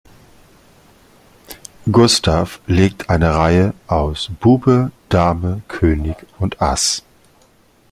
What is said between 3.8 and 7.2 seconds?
aus Bube, Dame, König und Ass.